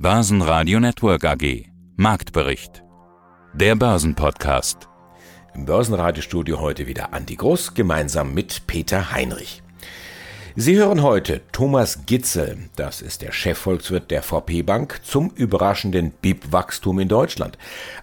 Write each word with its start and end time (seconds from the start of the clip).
Börsenradio 0.00 0.78
Network 0.78 1.24
AG. 1.24 1.64
Marktbericht. 1.96 2.84
Der 3.52 3.74
Börsenpodcast. 3.74 4.88
Im 5.56 5.64
Börsenradiostudio 5.64 6.60
heute 6.60 6.86
wieder 6.86 7.12
Andi 7.12 7.34
Groß 7.34 7.74
gemeinsam 7.74 8.32
mit 8.32 8.68
Peter 8.68 9.10
Heinrich. 9.10 9.60
Sie 10.60 10.76
hören 10.76 11.04
heute 11.04 11.40
Thomas 11.52 12.00
Gitzel, 12.06 12.58
das 12.74 13.00
ist 13.00 13.22
der 13.22 13.30
Chefvolkswirt 13.30 14.10
der 14.10 14.24
VP 14.24 14.62
Bank, 14.62 14.98
zum 15.04 15.30
überraschenden 15.36 16.10
BIP-Wachstum 16.10 16.98
in 16.98 17.06
Deutschland. 17.06 17.56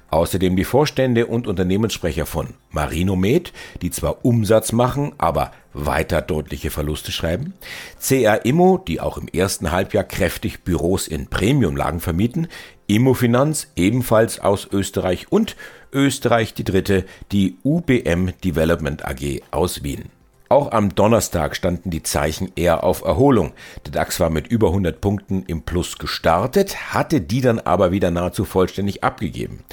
Außerdem 0.10 0.56
die 0.56 0.64
Vorstände 0.64 1.26
und 1.26 1.48
Unternehmenssprecher 1.48 2.26
von 2.26 2.54
Marinomed, 2.72 3.52
die 3.82 3.92
zwar 3.92 4.24
Umsatz 4.24 4.72
machen, 4.72 5.12
aber 5.18 5.52
weiter 5.74 6.22
deutliche 6.22 6.70
Verluste 6.70 7.12
schreiben. 7.12 7.56
CA 8.00 8.36
Immo, 8.36 8.78
die 8.78 9.02
auch 9.02 9.18
im 9.18 9.28
ersten 9.28 9.74
Halbjahr 9.74 10.06
kräftig 10.06 10.64
Büros 10.64 11.10
in 11.10 11.28
Premiumlagen 11.28 12.00
vermieten. 12.00 12.48
Immofinanz, 12.88 13.68
ebenfalls 13.76 14.40
aus 14.40 14.66
Österreich 14.72 15.30
und 15.30 15.58
Österreich 15.92 16.54
die 16.54 16.64
dritte, 16.64 17.04
die 17.34 17.58
UBM 17.66 18.32
Development 18.42 19.04
AG 19.04 19.42
aus 19.52 19.84
Wien. 19.84 20.15
Auch 20.48 20.72
am 20.72 20.94
Donnerstag 20.94 21.56
standen 21.56 21.90
die 21.90 22.04
Zeichen 22.04 22.52
eher 22.56 22.84
auf 22.84 23.04
Erholung. 23.04 23.54
Der 23.86 23.94
DAX 23.94 24.20
war 24.20 24.30
mit 24.30 24.48
über 24.48 24.68
100 24.68 25.02
Punkten 25.02 25.44
im 25.48 25.64
Plus 25.64 25.98
gestartet, 25.98 26.94
hatte 26.94 27.20
die 27.20 27.42
dann 27.42 27.60
aber 27.60 27.92
wieder 27.92 28.12
nahezu 28.12 28.46
vollständig 28.46 29.04
abgegeben. 29.04 29.64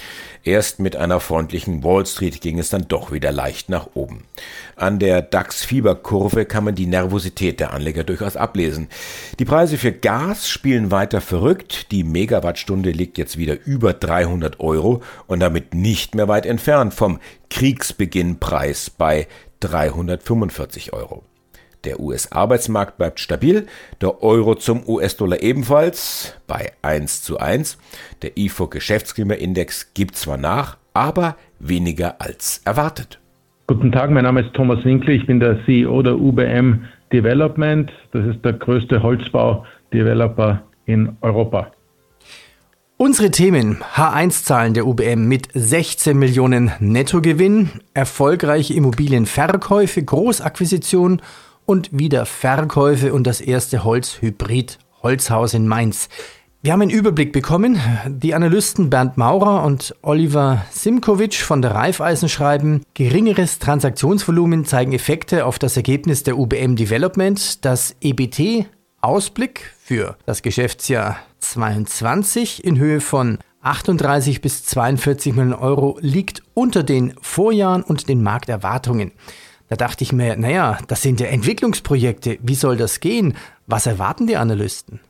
Erst 0.45 0.81
mit 0.81 0.97
einer 0.97 1.21
freundlichen 1.21 1.85
Wall 1.85 2.07
Street 2.07 2.41
ging 2.41 2.59
es 2.59 2.71
dann 2.71 2.89
doch 2.89 3.13
wieder 3.13 3.33
leicht 3.33 3.69
nach 3.69 3.91
oben. 3.95 4.25
An 4.75 4.99
der 4.99 5.21
DAX-Fieberkurve 5.21 6.47
kann 6.47 6.65
man 6.65 6.75
die 6.75 6.87
Nervosität 6.87 7.61
der 7.61 7.75
Anleger 7.75 8.03
durchaus 8.03 8.37
ablesen. 8.37 8.89
Die 9.39 9.45
Preise 9.45 9.77
für 9.77 9.93
Gas 9.93 10.49
spielen 10.49 10.91
weiter 10.91 11.21
verrückt. 11.21 11.93
Die 11.93 12.03
Megawattstunde 12.03 12.93
liegt 12.93 13.19
jetzt 13.19 13.37
wieder 13.37 13.59
über 13.65 13.93
300 13.93 14.59
Euro 14.59 15.03
und 15.27 15.41
damit 15.41 15.75
nicht 15.75 16.15
mehr 16.15 16.29
weit 16.29 16.47
entfernt 16.47 16.95
vom 16.95 17.21
Kriegsbeginnpreis 17.51 18.89
bei 18.89 19.29
345 19.63 20.93
Euro. 20.93 21.23
Der 21.85 21.99
US-Arbeitsmarkt 21.99 22.97
bleibt 22.97 23.19
stabil, 23.19 23.67
der 24.01 24.23
Euro 24.23 24.55
zum 24.55 24.89
US-Dollar 24.89 25.43
ebenfalls 25.43 26.39
bei 26.47 26.73
1 26.83 27.23
zu 27.23 27.39
1. 27.39 27.79
Der 28.23 28.37
IFO 28.37 28.69
Geschäftsklimaindex 28.69 29.93
gibt 29.95 30.17
zwar 30.17 30.37
nach, 30.37 30.77
aber 30.95 31.37
weniger 31.59 32.21
als 32.21 32.61
erwartet. 32.65 33.19
Guten 33.67 33.91
Tag, 33.91 34.11
mein 34.11 34.25
Name 34.25 34.43
ist 34.43 34.55
Thomas 34.55 34.85
Winkler, 34.85 35.15
ich 35.15 35.27
bin 35.27 35.41
der 35.41 35.65
CEO 35.65 36.03
der 36.03 36.19
UBM 36.19 36.85
Development. 37.13 37.91
Das 38.13 38.27
ist 38.27 38.45
der 38.45 38.55
größte 38.55 39.03
Holzbau-Developer 39.03 40.63
in 40.87 41.17
Europa. 41.21 41.73
Unsere 42.97 43.33
Themen 43.33 43.83
H1-Zahlen 43.97 44.75
der 44.75 44.87
UBM 44.87 45.27
mit 45.27 45.49
16 45.55 46.17
Millionen 46.17 46.71
Nettogewinn, 46.79 47.71
erfolgreiche 47.95 48.75
Immobilienverkäufe, 48.75 50.05
Großakquisition 50.05 51.21
und 51.67 51.89
wieder 51.91 52.27
Verkäufe 52.27 53.13
und 53.13 53.27
das 53.27 53.41
erste 53.41 53.83
Holzhybrid 53.83 54.79
Holzhaus 55.03 55.55
in 55.55 55.67
Mainz. 55.67 56.09
Wir 56.63 56.73
haben 56.73 56.83
einen 56.83 56.93
Überblick 56.93 57.33
bekommen. 57.33 57.81
Die 58.07 58.35
Analysten 58.35 58.89
Bernd 58.89 59.17
Maurer 59.17 59.65
und 59.65 59.97
Oliver 60.03 60.65
Simkovic 60.71 61.35
von 61.35 61.61
der 61.61 61.73
Raiffeisen 61.73 62.29
schreiben, 62.29 62.83
geringeres 62.95 63.59
Transaktionsvolumen 63.59 64.65
zeigen 64.65 64.93
Effekte 64.93 65.45
auf 65.45 65.59
das 65.59 65.77
Ergebnis 65.77 66.23
der 66.23 66.39
UBM 66.39 66.77
Development. 66.77 67.65
Das 67.65 67.97
EBT 68.01 68.67
Ausblick 69.01 69.75
für 69.83 70.17
das 70.25 70.43
Geschäftsjahr 70.43 71.17
22 71.43 72.65
in 72.65 72.79
Höhe 72.79 73.01
von 73.01 73.39
38 73.63 74.41
bis 74.41 74.65
42 74.65 75.35
Millionen 75.35 75.55
Euro 75.55 75.99
liegt 76.01 76.43
unter 76.55 76.83
den 76.83 77.15
Vorjahren 77.21 77.83
und 77.83 78.09
den 78.09 78.23
Markterwartungen. 78.23 79.13
Da 79.69 79.77
dachte 79.77 80.05
ich 80.05 80.13
mir, 80.13 80.37
naja, 80.37 80.79
das 80.89 81.03
sind 81.03 81.21
ja 81.21 81.29
Entwicklungsprojekte. 81.29 82.39
Wie 82.43 82.55
soll 82.55 82.77
das 82.77 83.01
gehen? 83.01 83.35
Was 83.67 83.87
erwarten 83.87 84.27
die 84.27 84.37
Analysten? 84.37 85.01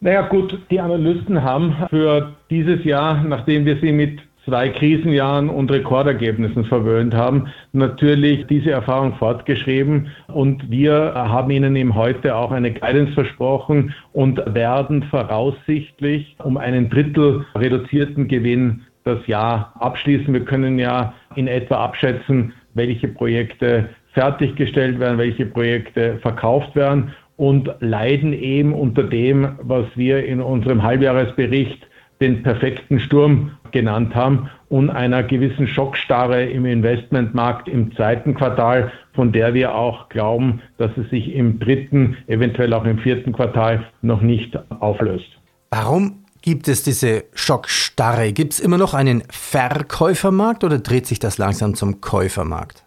Naja 0.00 0.28
gut, 0.28 0.58
die 0.70 0.80
Analysten 0.80 1.42
haben 1.42 1.74
für 1.90 2.34
dieses 2.50 2.84
Jahr, 2.84 3.22
nachdem 3.24 3.64
wir 3.64 3.78
sie 3.80 3.92
mit 3.92 4.20
zwei 4.46 4.68
Krisenjahren 4.68 5.50
und 5.50 5.70
Rekordergebnissen 5.70 6.64
verwöhnt 6.64 7.14
haben, 7.14 7.48
natürlich 7.72 8.46
diese 8.46 8.70
Erfahrung 8.70 9.14
fortgeschrieben. 9.16 10.08
Und 10.28 10.70
wir 10.70 11.12
haben 11.14 11.50
Ihnen 11.50 11.74
eben 11.76 11.94
heute 11.94 12.34
auch 12.36 12.52
eine 12.52 12.72
Guidance 12.72 13.12
versprochen 13.12 13.92
und 14.12 14.40
werden 14.54 15.02
voraussichtlich 15.10 16.36
um 16.42 16.56
einen 16.56 16.88
Drittel 16.88 17.44
reduzierten 17.56 18.28
Gewinn 18.28 18.82
das 19.04 19.26
Jahr 19.26 19.74
abschließen. 19.80 20.32
Wir 20.32 20.44
können 20.44 20.78
ja 20.78 21.12
in 21.34 21.48
etwa 21.48 21.76
abschätzen, 21.84 22.52
welche 22.74 23.08
Projekte 23.08 23.88
fertiggestellt 24.12 24.98
werden, 24.98 25.18
welche 25.18 25.46
Projekte 25.46 26.18
verkauft 26.22 26.74
werden 26.74 27.12
und 27.36 27.70
leiden 27.80 28.32
eben 28.32 28.72
unter 28.72 29.02
dem, 29.02 29.58
was 29.62 29.84
wir 29.94 30.24
in 30.24 30.40
unserem 30.40 30.82
Halbjahresbericht 30.82 31.86
den 32.20 32.42
perfekten 32.42 33.00
Sturm 33.00 33.52
genannt 33.72 34.14
haben 34.14 34.48
und 34.68 34.90
einer 34.90 35.22
gewissen 35.22 35.68
Schockstarre 35.68 36.44
im 36.44 36.64
Investmentmarkt 36.64 37.68
im 37.68 37.94
zweiten 37.94 38.34
Quartal, 38.34 38.90
von 39.14 39.32
der 39.32 39.54
wir 39.54 39.74
auch 39.74 40.08
glauben, 40.08 40.62
dass 40.78 40.90
es 40.96 41.08
sich 41.10 41.34
im 41.34 41.58
dritten, 41.58 42.16
eventuell 42.26 42.72
auch 42.72 42.84
im 42.84 42.98
vierten 42.98 43.32
Quartal 43.32 43.86
noch 44.02 44.22
nicht 44.22 44.58
auflöst. 44.80 45.28
Warum 45.70 46.24
gibt 46.42 46.68
es 46.68 46.82
diese 46.82 47.24
Schockstarre? 47.34 48.32
Gibt 48.32 48.54
es 48.54 48.60
immer 48.60 48.78
noch 48.78 48.94
einen 48.94 49.22
Verkäufermarkt 49.30 50.64
oder 50.64 50.78
dreht 50.78 51.06
sich 51.06 51.18
das 51.18 51.38
langsam 51.38 51.74
zum 51.74 52.00
Käufermarkt? 52.00 52.84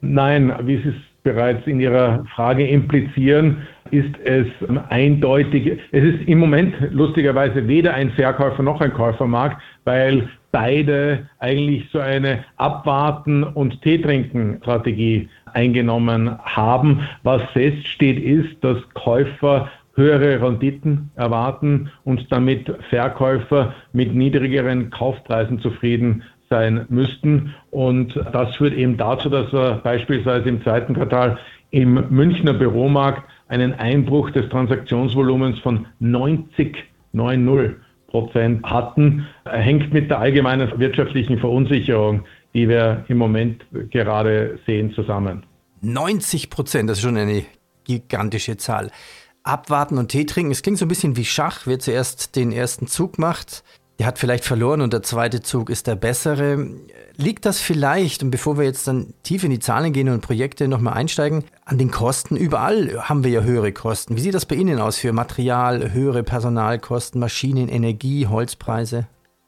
Nein, 0.00 0.54
wie 0.64 0.76
Sie 0.76 0.90
es 0.90 1.13
bereits 1.24 1.66
in 1.66 1.80
Ihrer 1.80 2.24
Frage 2.36 2.66
implizieren, 2.66 3.66
ist 3.90 4.14
es 4.24 4.46
eindeutig, 4.90 5.80
es 5.90 6.04
ist 6.04 6.28
im 6.28 6.38
Moment 6.38 6.74
lustigerweise 6.90 7.66
weder 7.66 7.94
ein 7.94 8.10
Verkäufer 8.10 8.62
noch 8.62 8.80
ein 8.80 8.92
Käufermarkt, 8.92 9.60
weil 9.84 10.28
beide 10.52 11.28
eigentlich 11.40 11.88
so 11.90 11.98
eine 11.98 12.44
Abwarten- 12.56 13.42
und 13.42 13.82
Teetrinken-Strategie 13.82 15.28
eingenommen 15.52 16.38
haben. 16.42 17.00
Was 17.22 17.42
feststeht, 17.52 18.22
ist, 18.22 18.62
dass 18.62 18.78
Käufer 18.94 19.68
höhere 19.96 20.42
Renditen 20.42 21.10
erwarten 21.14 21.90
und 22.04 22.30
damit 22.30 22.72
Verkäufer 22.90 23.74
mit 23.92 24.14
niedrigeren 24.14 24.90
Kaufpreisen 24.90 25.60
zufrieden 25.60 26.24
sein 26.54 26.86
müssten. 26.88 27.54
Und 27.70 28.14
das 28.32 28.54
führt 28.56 28.74
eben 28.74 28.96
dazu, 28.96 29.28
dass 29.28 29.52
wir 29.52 29.80
beispielsweise 29.82 30.48
im 30.48 30.62
zweiten 30.62 30.94
Quartal 30.94 31.38
im 31.70 32.06
Münchner 32.10 32.54
Büromarkt 32.54 33.28
einen 33.48 33.72
Einbruch 33.74 34.30
des 34.30 34.48
Transaktionsvolumens 34.50 35.58
von 35.58 35.86
90, 35.98 36.76
90 37.12 37.76
Prozent 38.06 38.64
hatten, 38.64 39.26
hängt 39.44 39.92
mit 39.92 40.08
der 40.08 40.20
allgemeinen 40.20 40.78
wirtschaftlichen 40.78 41.38
Verunsicherung, 41.40 42.22
die 42.54 42.68
wir 42.68 43.04
im 43.08 43.18
Moment 43.18 43.64
gerade 43.90 44.60
sehen, 44.66 44.92
zusammen. 44.94 45.42
90 45.80 46.48
Prozent, 46.50 46.88
das 46.88 46.98
ist 46.98 47.04
schon 47.04 47.16
eine 47.16 47.42
gigantische 47.82 48.56
Zahl. 48.56 48.92
Abwarten 49.42 49.98
und 49.98 50.08
Tee 50.08 50.24
trinken, 50.24 50.52
es 50.52 50.62
klingt 50.62 50.78
so 50.78 50.84
ein 50.84 50.88
bisschen 50.88 51.16
wie 51.16 51.24
Schach. 51.24 51.66
Wer 51.66 51.80
zuerst 51.80 52.36
den 52.36 52.52
ersten 52.52 52.86
Zug 52.86 53.18
macht, 53.18 53.64
der 53.98 54.06
hat 54.06 54.18
vielleicht 54.18 54.44
verloren 54.44 54.80
und 54.80 54.92
der 54.92 55.02
zweite 55.02 55.40
Zug 55.40 55.70
ist 55.70 55.86
der 55.86 55.94
bessere. 55.94 56.66
Liegt 57.16 57.46
das 57.46 57.60
vielleicht, 57.60 58.22
und 58.22 58.30
bevor 58.30 58.58
wir 58.58 58.64
jetzt 58.64 58.88
dann 58.88 59.14
tief 59.22 59.44
in 59.44 59.50
die 59.50 59.60
Zahlen 59.60 59.92
gehen 59.92 60.08
und 60.08 60.20
Projekte 60.20 60.66
nochmal 60.66 60.94
einsteigen, 60.94 61.44
an 61.64 61.78
den 61.78 61.90
Kosten? 61.90 62.36
Überall 62.36 63.08
haben 63.08 63.22
wir 63.22 63.30
ja 63.30 63.42
höhere 63.42 63.72
Kosten. 63.72 64.16
Wie 64.16 64.20
sieht 64.20 64.34
das 64.34 64.46
bei 64.46 64.56
Ihnen 64.56 64.80
aus 64.80 64.98
für 64.98 65.12
Material, 65.12 65.92
höhere 65.92 66.24
Personalkosten, 66.24 67.20
Maschinen, 67.20 67.68
Energie, 67.68 68.26
Holzpreise? 68.26 69.06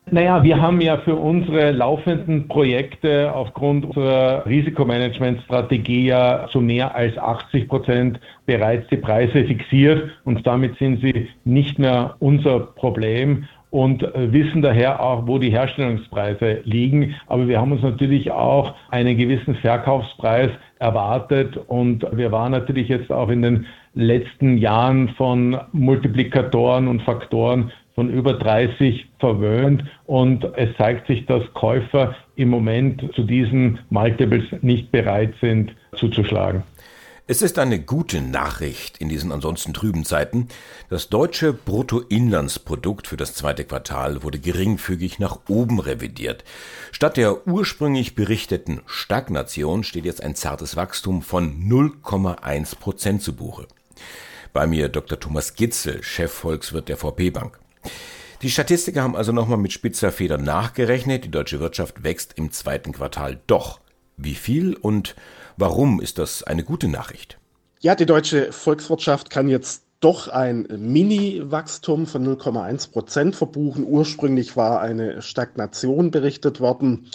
Naja, 0.09 0.45
wir 0.45 0.63
haben 0.63 0.81
ja 0.81 0.99
für 0.99 1.17
unsere 1.17 1.73
laufenden 1.73 2.47
Projekte 2.47 3.33
aufgrund 3.35 3.87
unserer 3.87 4.47
Risikomanagementstrategie 4.47 6.07
ja 6.07 6.47
zu 6.53 6.61
mehr 6.61 6.95
als 6.95 7.19
80 7.19 7.67
Prozent 7.67 8.21
bereits 8.47 8.89
die 8.89 8.99
Preise 8.99 9.45
fixiert 9.45 10.13
und 10.25 10.47
damit 10.47 10.79
sind 10.79 11.01
sie 11.01 11.29
nicht 11.45 11.81
mehr 11.81 12.15
unser 12.21 12.61
Problem 12.61 13.49
und 13.77 14.03
äh, 14.03 14.33
wissen 14.33 14.63
daher 14.63 15.03
auch, 15.03 15.27
wo 15.27 15.39
die 15.39 15.51
Herstellungspreise 15.51 16.63
liegen. 16.65 17.15
Aber 17.27 17.47
wir 17.47 17.61
haben 17.61 17.73
uns 17.73 17.83
natürlich 17.83 18.31
auch 18.31 18.75
einen 18.91 19.19
gewissen 19.19 19.55
Verkaufspreis 19.57 20.49
erwartet 20.79 21.59
und 21.67 22.07
wir 22.11 22.33
waren 22.33 22.53
natürlich 22.53 22.89
jetzt 22.89 23.13
auch 23.13 23.29
in 23.29 23.43
den 23.43 23.67
letzten 23.93 24.57
Jahren 24.57 25.11
von 25.11 25.59
Multiplikatoren 25.73 26.89
und 26.89 27.03
Faktoren 27.03 27.71
von 27.95 28.09
über 28.09 28.33
30 28.33 29.09
verwöhnt 29.19 29.85
und 30.07 30.47
es 30.57 30.75
zeigt 30.79 31.07
sich, 31.07 31.27
dass 31.27 31.43
Käufer 31.53 32.15
im 32.35 32.49
Moment 32.49 33.13
zu 33.15 33.25
diesen 33.25 33.79
Multiples 33.91 34.45
nicht 34.63 34.91
bereit 34.91 35.35
sind 35.43 35.75
zuzuschlagen. 35.97 36.63
Es 37.29 37.43
ist 37.43 37.59
eine 37.59 37.81
gute 37.81 38.21
Nachricht 38.21 38.99
in 38.99 39.09
diesen 39.09 39.33
ansonsten 39.33 39.75
trüben 39.75 40.05
Zeiten. 40.05 40.47
Das 40.91 41.09
deutsche 41.09 41.53
Bruttoinlandsprodukt 41.53 43.09
für 43.09 43.17
das 43.17 43.35
zweite 43.35 43.65
Quartal 43.65 44.23
wurde 44.23 44.39
geringfügig 44.39 45.19
nach 45.19 45.41
oben 45.49 45.81
revidiert. 45.81 46.45
Statt 46.93 47.17
der 47.17 47.49
ursprünglich 47.49 48.15
berichteten 48.15 48.81
Stagnation 48.87 49.83
steht 49.83 50.05
jetzt 50.05 50.23
ein 50.23 50.37
zartes 50.37 50.77
Wachstum 50.77 51.21
von 51.21 51.69
0,1 51.69 52.79
Prozent 52.79 53.23
zu 53.23 53.35
Buche. 53.35 53.67
Bei 54.53 54.69
mir 54.69 54.89
Dr. 54.89 55.19
Thomas 55.19 55.55
Gitzel, 55.55 56.05
Chefvolkswirt 56.05 56.89
der 56.89 56.97
VP 56.97 57.31
Bank. 57.31 57.59
Die 58.43 58.51
Statistiker 58.51 59.03
haben 59.03 59.17
also 59.17 59.33
nochmal 59.33 59.59
mit 59.59 59.73
spitzer 59.73 60.13
Feder 60.13 60.39
nachgerechnet. 60.39 61.25
Die 61.25 61.33
deutsche 61.33 61.59
Wirtschaft 61.59 62.05
wächst 62.05 62.35
im 62.37 62.53
zweiten 62.53 62.93
Quartal 62.93 63.41
doch. 63.49 63.81
Wie 64.17 64.37
viel 64.37 64.75
und 64.75 65.17
warum 65.57 66.01
ist 66.01 66.19
das 66.19 66.43
eine 66.43 66.65
gute 66.65 66.89
Nachricht? 66.89 67.39
Ja, 67.81 67.95
die 67.95 68.07
deutsche 68.07 68.53
Volkswirtschaft 68.53 69.31
kann 69.31 69.49
jetzt 69.49 69.86
doch 70.07 70.29
ein 70.29 70.69
Mini-Wachstum 70.71 72.07
von 72.07 72.25
0,1 72.25 72.93
Prozent 72.93 73.35
verbuchen. 73.35 73.85
Ursprünglich 73.85 74.57
war 74.57 74.81
eine 74.81 75.21
Stagnation 75.21 76.13
berichtet 76.13 76.61
worden. 76.61 77.11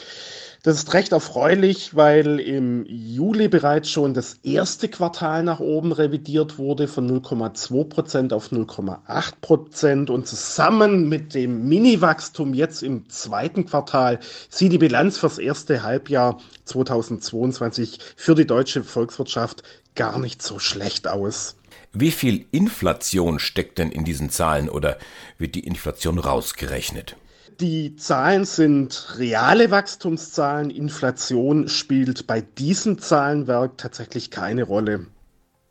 Das 0.63 0.75
ist 0.75 0.93
recht 0.93 1.13
erfreulich, 1.13 1.95
weil 1.95 2.41
im 2.41 2.85
Juli 2.85 3.47
bereits 3.47 3.89
schon 3.89 4.13
das 4.13 4.39
erste 4.43 4.89
Quartal 4.89 5.41
nach 5.43 5.61
oben 5.61 5.93
revidiert 5.93 6.57
wurde 6.57 6.89
von 6.89 7.09
0,2 7.09 7.85
Prozent 7.85 8.33
auf 8.33 8.51
0,8 8.51 9.35
Prozent 9.39 10.09
und 10.09 10.27
zusammen 10.27 11.07
mit 11.07 11.33
dem 11.33 11.69
Mini-Wachstum 11.69 12.53
jetzt 12.53 12.83
im 12.83 13.07
zweiten 13.07 13.67
Quartal 13.67 14.19
sieht 14.49 14.73
die 14.73 14.77
Bilanz 14.77 15.17
fürs 15.17 15.38
erste 15.38 15.83
Halbjahr 15.83 16.39
2022 16.65 17.99
für 18.17 18.35
die 18.35 18.45
deutsche 18.45 18.83
Volkswirtschaft 18.83 19.63
gar 19.95 20.19
nicht 20.19 20.41
so 20.41 20.59
schlecht 20.59 21.07
aus. 21.07 21.55
Wie 21.93 22.11
viel 22.11 22.45
Inflation 22.51 23.39
steckt 23.39 23.77
denn 23.77 23.91
in 23.91 24.05
diesen 24.05 24.29
Zahlen 24.29 24.69
oder 24.69 24.97
wird 25.38 25.55
die 25.55 25.65
Inflation 25.65 26.19
rausgerechnet? 26.19 27.17
Die 27.59 27.95
Zahlen 27.97 28.45
sind 28.45 29.17
reale 29.17 29.71
Wachstumszahlen. 29.71 30.69
Inflation 30.69 31.67
spielt 31.67 32.27
bei 32.27 32.41
diesem 32.41 32.97
Zahlenwerk 32.99 33.77
tatsächlich 33.77 34.31
keine 34.31 34.63
Rolle. 34.63 35.07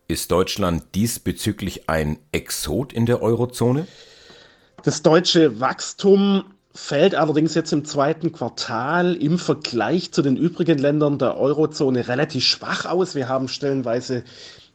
Ist 0.09 0.31
Deutschland 0.31 0.95
diesbezüglich 0.95 1.89
ein 1.89 2.19
Exot 2.33 2.93
in 2.93 3.07
der 3.07 3.23
Eurozone? 3.23 3.87
Das 4.85 5.03
deutsche 5.03 5.59
Wachstum 5.59 6.45
fällt 6.75 7.15
allerdings 7.15 7.55
jetzt 7.55 7.73
im 7.73 7.85
zweiten 7.85 8.33
Quartal 8.33 9.15
im 9.17 9.39
Vergleich 9.39 10.13
zu 10.13 10.23
den 10.23 10.37
übrigen 10.37 10.79
Ländern 10.79 11.19
der 11.19 11.39
Eurozone 11.39 12.09
relativ 12.09 12.45
schwach 12.45 12.85
aus. 12.85 13.15
Wir 13.15 13.29
haben 13.29 13.49
stellenweise 13.49 14.23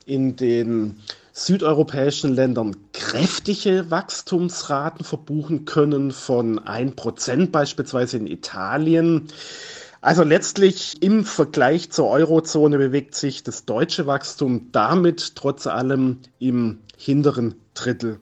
in 0.05 0.35
den 0.35 0.97
südeuropäischen 1.37 2.33
Ländern 2.33 2.77
kräftige 2.93 3.91
Wachstumsraten 3.91 5.03
verbuchen 5.03 5.65
können 5.65 6.11
von 6.11 6.61
1% 6.61 7.51
beispielsweise 7.51 8.17
in 8.17 8.25
Italien. 8.25 9.27
Also 9.99 10.23
letztlich 10.23 11.03
im 11.03 11.25
Vergleich 11.25 11.91
zur 11.91 12.07
Eurozone 12.07 12.77
bewegt 12.77 13.15
sich 13.15 13.43
das 13.43 13.65
deutsche 13.65 14.07
Wachstum 14.07 14.69
damit 14.71 15.35
trotz 15.35 15.67
allem 15.67 16.19
im 16.39 16.79
hinteren 16.95 17.55
Drittel. 17.73 18.21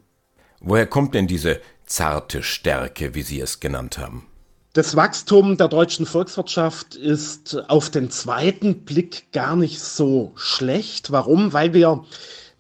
Woher 0.60 0.88
kommt 0.88 1.14
denn 1.14 1.28
diese 1.28 1.62
zarte 1.86 2.42
Stärke, 2.42 3.14
wie 3.14 3.22
Sie 3.22 3.40
es 3.40 3.60
genannt 3.60 4.00
haben? 4.00 4.26
Das 4.74 4.96
Wachstum 4.96 5.56
der 5.58 5.68
deutschen 5.68 6.08
Volkswirtschaft 6.08 6.96
ist 6.96 7.70
auf 7.70 7.92
den 7.92 8.10
zweiten 8.10 8.86
Blick 8.86 9.32
gar 9.32 9.56
nicht 9.56 9.80
so 9.80 10.32
schlecht. 10.36 11.12
Warum? 11.12 11.54
Weil 11.54 11.76
wir 11.76 12.06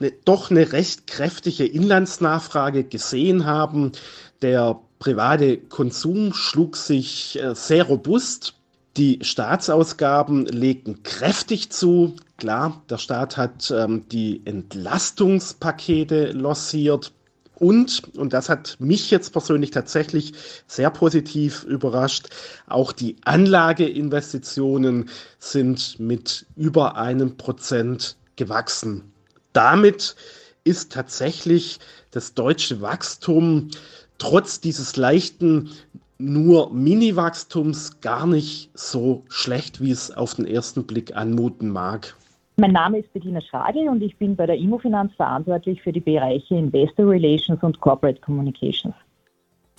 eine, 0.03 0.11
doch 0.25 0.51
eine 0.51 0.71
recht 0.71 1.07
kräftige 1.07 1.65
Inlandsnachfrage 1.65 2.83
gesehen 2.83 3.45
haben. 3.45 3.93
Der 4.41 4.79
private 4.99 5.57
Konsum 5.57 6.33
schlug 6.33 6.75
sich 6.75 7.39
äh, 7.41 7.55
sehr 7.55 7.85
robust. 7.85 8.55
Die 8.97 9.19
Staatsausgaben 9.21 10.45
legten 10.45 11.01
kräftig 11.03 11.71
zu. 11.71 12.15
Klar, 12.37 12.83
der 12.89 12.97
Staat 12.97 13.37
hat 13.37 13.73
ähm, 13.75 14.03
die 14.11 14.41
Entlastungspakete 14.45 16.31
lossiert. 16.31 17.11
Und, 17.55 18.03
und 18.17 18.33
das 18.33 18.49
hat 18.49 18.75
mich 18.79 19.09
jetzt 19.09 19.31
persönlich 19.31 19.71
tatsächlich 19.71 20.33
sehr 20.67 20.89
positiv 20.89 21.63
überrascht, 21.63 22.27
auch 22.67 22.91
die 22.91 23.15
Anlageinvestitionen 23.23 25.09
sind 25.39 25.99
mit 25.99 26.45
über 26.55 26.97
einem 26.97 27.37
Prozent 27.37 28.17
gewachsen 28.35 29.12
damit 29.53 30.15
ist 30.63 30.91
tatsächlich 30.91 31.79
das 32.11 32.33
deutsche 32.33 32.81
Wachstum 32.81 33.69
trotz 34.17 34.59
dieses 34.59 34.95
leichten 34.95 35.71
nur 36.17 36.71
Mini-Wachstums 36.73 37.99
gar 37.99 38.27
nicht 38.27 38.69
so 38.73 39.23
schlecht, 39.29 39.81
wie 39.81 39.91
es 39.91 40.11
auf 40.11 40.35
den 40.35 40.45
ersten 40.45 40.85
Blick 40.85 41.15
anmuten 41.15 41.69
mag. 41.69 42.15
Mein 42.55 42.71
Name 42.71 42.99
ist 42.99 43.11
Bettina 43.11 43.41
Schagel 43.41 43.89
und 43.89 44.01
ich 44.03 44.15
bin 44.17 44.35
bei 44.35 44.45
der 44.45 44.57
Immofinanz 44.57 45.11
verantwortlich 45.15 45.81
für 45.81 45.91
die 45.91 45.99
Bereiche 45.99 46.55
Investor 46.55 47.09
Relations 47.09 47.61
und 47.63 47.79
Corporate 47.81 48.21
Communications. 48.21 48.93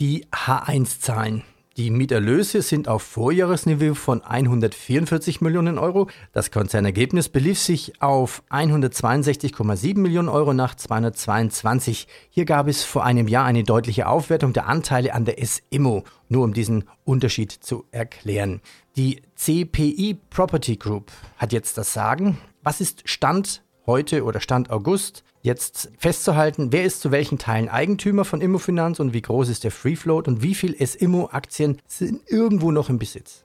Die 0.00 0.26
H1-Zahlen. 0.32 1.44
Die 1.76 1.90
Mieterlöse 1.90 2.62
sind 2.62 2.86
auf 2.86 3.02
Vorjahresniveau 3.02 3.94
von 3.94 4.22
144 4.22 5.40
Millionen 5.40 5.76
Euro. 5.76 6.08
Das 6.32 6.52
Konzernergebnis 6.52 7.28
belief 7.28 7.58
sich 7.58 8.00
auf 8.00 8.44
162,7 8.48 9.98
Millionen 9.98 10.28
Euro 10.28 10.54
nach 10.54 10.76
222. 10.76 12.06
Hier 12.30 12.44
gab 12.44 12.68
es 12.68 12.84
vor 12.84 13.04
einem 13.04 13.26
Jahr 13.26 13.44
eine 13.44 13.64
deutliche 13.64 14.06
Aufwertung 14.06 14.52
der 14.52 14.68
Anteile 14.68 15.14
an 15.14 15.24
der 15.24 15.44
SIMO, 15.44 16.04
nur 16.28 16.44
um 16.44 16.54
diesen 16.54 16.84
Unterschied 17.02 17.50
zu 17.50 17.86
erklären. 17.90 18.60
Die 18.94 19.22
CPI 19.34 20.16
Property 20.30 20.76
Group 20.76 21.10
hat 21.38 21.52
jetzt 21.52 21.76
das 21.76 21.92
Sagen. 21.92 22.38
Was 22.62 22.80
ist 22.80 23.02
Stand 23.04 23.64
heute 23.84 24.22
oder 24.22 24.38
Stand 24.38 24.70
August? 24.70 25.24
Jetzt 25.44 25.90
festzuhalten, 25.98 26.72
wer 26.72 26.84
ist 26.84 27.02
zu 27.02 27.10
welchen 27.10 27.38
Teilen 27.38 27.68
Eigentümer 27.68 28.24
von 28.24 28.40
Immofinanz 28.40 28.98
und 28.98 29.12
wie 29.12 29.22
groß 29.22 29.50
ist 29.50 29.62
der 29.62 29.70
Free 29.70 29.94
Float 29.94 30.26
und 30.26 30.42
wie 30.42 30.54
viel 30.54 30.74
S-Immo-Aktien 30.74 31.80
sind 31.86 32.22
irgendwo 32.26 32.72
noch 32.72 32.88
im 32.88 32.98
Besitz? 32.98 33.44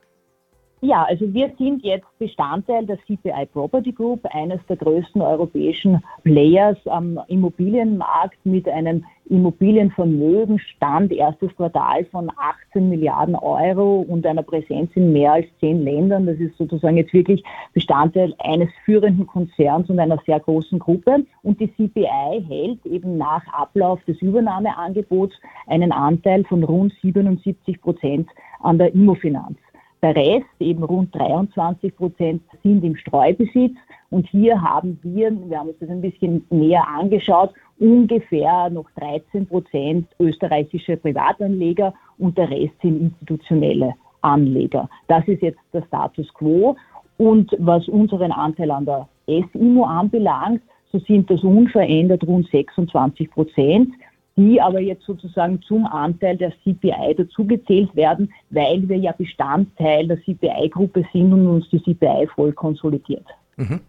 Ja, 0.81 1.03
also 1.03 1.33
wir 1.33 1.51
sind 1.57 1.83
jetzt 1.83 2.07
Bestandteil 2.19 2.85
der 2.85 2.97
CPI 2.99 3.47
Property 3.51 3.91
Group, 3.91 4.21
eines 4.31 4.65
der 4.69 4.77
größten 4.77 5.21
europäischen 5.21 6.01
Players 6.23 6.77
am 6.85 7.19
Immobilienmarkt 7.27 8.37
mit 8.45 8.65
einem 8.69 9.03
Immobilienvermögen, 9.25 10.57
Stand 10.57 11.11
erstes 11.11 11.53
Quartal 11.57 12.05
von 12.05 12.31
18 12.37 12.87
Milliarden 12.87 13.35
Euro 13.35 14.05
und 14.07 14.25
einer 14.25 14.41
Präsenz 14.41 14.89
in 14.95 15.11
mehr 15.11 15.33
als 15.33 15.47
zehn 15.59 15.83
Ländern. 15.83 16.25
Das 16.25 16.37
ist 16.37 16.57
sozusagen 16.57 16.95
jetzt 16.95 17.11
wirklich 17.11 17.43
Bestandteil 17.73 18.33
eines 18.39 18.69
führenden 18.85 19.27
Konzerns 19.27 19.89
und 19.89 19.99
einer 19.99 20.19
sehr 20.25 20.39
großen 20.39 20.79
Gruppe. 20.79 21.25
Und 21.43 21.59
die 21.59 21.71
CPI 21.75 22.41
hält 22.47 22.85
eben 22.85 23.17
nach 23.17 23.45
Ablauf 23.51 24.01
des 24.05 24.21
Übernahmeangebots 24.21 25.35
einen 25.67 25.91
Anteil 25.91 26.45
von 26.45 26.63
rund 26.63 26.93
77 27.01 27.81
Prozent 27.81 28.29
an 28.61 28.77
der 28.77 28.93
Immofinanz. 28.93 29.57
Der 30.01 30.15
Rest, 30.15 30.47
eben 30.59 30.83
rund 30.83 31.13
23 31.13 31.95
Prozent, 31.95 32.41
sind 32.63 32.83
im 32.83 32.95
Streubesitz. 32.95 33.75
Und 34.11 34.27
hier 34.27 34.61
haben 34.61 34.97
wir, 35.03 35.31
wir 35.31 35.59
haben 35.59 35.69
uns 35.69 35.79
das 35.79 35.89
ein 35.89 36.01
bisschen 36.01 36.45
näher 36.49 36.87
angeschaut, 36.87 37.53
ungefähr 37.79 38.69
noch 38.69 38.89
13 38.97 39.45
Prozent 39.45 40.07
österreichische 40.19 40.97
Privatanleger 40.97 41.93
und 42.17 42.37
der 42.37 42.49
Rest 42.49 42.73
sind 42.81 43.01
institutionelle 43.01 43.93
Anleger. 44.21 44.89
Das 45.07 45.27
ist 45.27 45.41
jetzt 45.41 45.59
der 45.73 45.83
Status 45.83 46.33
quo. 46.33 46.75
Und 47.17 47.51
was 47.59 47.87
unseren 47.89 48.31
Anteil 48.31 48.71
an 48.71 48.85
der 48.85 49.07
S-Immo 49.27 49.83
anbelangt, 49.83 50.61
so 50.91 50.99
sind 50.99 51.29
das 51.29 51.43
unverändert 51.43 52.25
rund 52.25 52.49
26 52.49 53.29
Prozent 53.29 53.93
die 54.39 54.61
aber 54.61 54.79
jetzt 54.79 55.05
sozusagen 55.05 55.61
zum 55.61 55.85
Anteil 55.85 56.37
der 56.37 56.53
CPI 56.63 57.15
dazugezählt 57.17 57.93
werden, 57.95 58.33
weil 58.49 58.87
wir 58.87 58.97
ja 58.97 59.11
Bestandteil 59.11 60.07
der 60.07 60.17
CPI-Gruppe 60.23 61.05
sind 61.11 61.33
und 61.33 61.45
uns 61.47 61.69
die 61.69 61.81
CPI 61.83 62.27
voll 62.33 62.53
konsolidiert. 62.53 63.25
Mhm. 63.57 63.81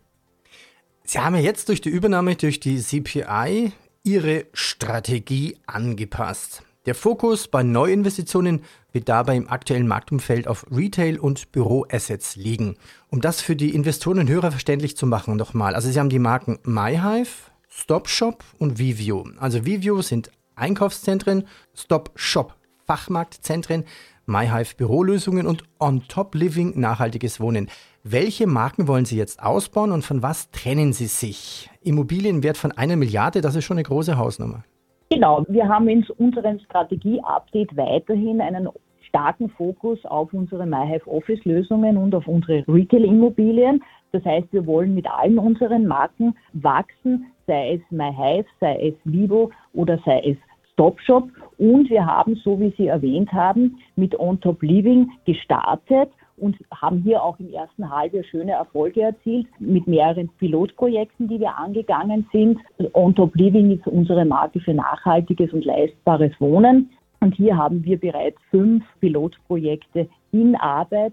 Sie 1.05 1.19
haben 1.19 1.37
ja 1.37 1.41
jetzt 1.41 1.69
durch 1.69 1.81
die 1.81 1.89
Übernahme 1.89 2.35
durch 2.35 2.61
die 2.61 2.79
CPI 2.79 3.73
Ihre 4.03 4.47
Strategie 4.53 5.57
angepasst. 5.67 6.63
Der 6.87 6.95
Fokus 6.95 7.47
bei 7.47 7.63
Neuinvestitionen 7.63 8.63
wird 8.93 9.09
dabei 9.09 9.37
im 9.37 9.49
aktuellen 9.49 9.87
Marktumfeld 9.87 10.49
auf 10.49 10.67
Retail- 10.71 11.21
und 11.21 11.53
Büroassets 11.53 12.37
liegen. 12.37 12.77
Um 13.11 13.21
das 13.21 13.41
für 13.41 13.55
die 13.55 13.75
Investoren 13.75 14.21
und 14.21 14.31
Hörer 14.31 14.51
verständlich 14.51 14.97
zu 14.97 15.07
machen, 15.07 15.37
nochmal. 15.37 15.75
Also 15.75 15.91
Sie 15.91 16.01
haben 16.01 16.09
die 16.09 16.19
Marken 16.19 16.59
MyHive, 16.65 17.51
StopShop 17.69 18.43
und 18.59 18.79
Vivio. 18.79 19.27
Also 19.39 19.65
Vivio 19.65 20.03
sind 20.03 20.31
Einkaufszentren, 20.61 21.45
Stop 21.75 22.11
Shop 22.15 22.55
Fachmarktzentren, 22.85 23.85
MyHive 24.27 24.77
Bürolösungen 24.77 25.47
und 25.47 25.63
On 25.79 26.03
Top 26.09 26.35
Living 26.35 26.79
nachhaltiges 26.79 27.41
Wohnen. 27.41 27.69
Welche 28.03 28.47
Marken 28.47 28.89
wollen 28.89 29.05
Sie 29.05 29.17
jetzt 29.17 29.43
ausbauen 29.43 29.93
und 29.93 30.05
von 30.05 30.23
was 30.23 30.51
trennen 30.51 30.93
Sie 30.93 31.07
sich? 31.07 31.71
Immobilienwert 31.83 32.57
von 32.57 32.73
einer 32.73 32.97
Milliarde, 32.97 33.41
das 33.41 33.55
ist 33.55 33.65
schon 33.65 33.77
eine 33.77 33.85
große 33.85 34.19
Hausnummer. 34.19 34.65
Genau, 35.11 35.45
wir 35.49 35.69
haben 35.69 35.89
in 35.89 36.05
unserem 36.19 36.59
Strategie-Update 36.61 37.77
weiterhin 37.77 38.41
einen 38.41 38.69
starken 39.09 39.51
Fokus 39.51 39.99
auf 40.05 40.33
unsere 40.33 40.67
MyHive 40.67 41.07
Office 41.07 41.45
Lösungen 41.45 41.97
und 41.97 42.15
auf 42.15 42.27
unsere 42.27 42.65
Retail 42.69 43.05
Immobilien. 43.05 43.83
Das 44.13 44.25
heißt, 44.25 44.53
wir 44.53 44.67
wollen 44.67 44.95
mit 44.95 45.07
allen 45.11 45.39
unseren 45.39 45.87
Marken 45.87 46.37
wachsen, 46.53 47.27
sei 47.47 47.75
es 47.75 47.81
MyHive, 47.91 48.47
sei 48.61 48.89
es 48.89 48.95
Vivo 49.05 49.51
oder 49.73 49.99
sei 50.05 50.21
es 50.21 50.37
Stopshop. 50.81 51.29
Und 51.59 51.91
wir 51.91 52.07
haben, 52.07 52.37
so 52.37 52.59
wie 52.59 52.73
Sie 52.79 52.87
erwähnt 52.87 53.31
haben, 53.35 53.79
mit 53.97 54.19
On 54.19 54.41
Top 54.41 54.63
Living 54.63 55.11
gestartet 55.27 56.09
und 56.39 56.57
haben 56.75 57.03
hier 57.03 57.23
auch 57.23 57.39
im 57.39 57.53
ersten 57.53 57.91
Halbjahr 57.91 58.25
schöne 58.25 58.53
Erfolge 58.53 59.03
erzielt 59.03 59.47
mit 59.59 59.87
mehreren 59.87 60.31
Pilotprojekten, 60.39 61.29
die 61.29 61.39
wir 61.39 61.59
angegangen 61.59 62.27
sind. 62.33 62.61
On 62.95 63.15
Top 63.15 63.37
Living 63.37 63.71
ist 63.73 63.87
unsere 63.87 64.25
Marke 64.25 64.59
für 64.61 64.73
nachhaltiges 64.73 65.53
und 65.53 65.67
leistbares 65.67 66.33
Wohnen. 66.41 66.89
Und 67.21 67.35
hier 67.35 67.59
haben 67.59 67.85
wir 67.85 68.01
bereits 68.01 68.39
fünf 68.51 68.83
Pilotprojekte 69.01 70.09
in 70.33 70.57
Arbeit 70.57 71.13